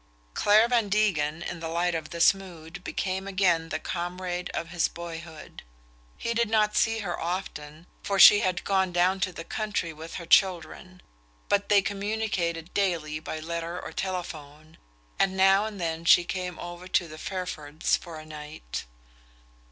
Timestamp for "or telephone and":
13.79-15.37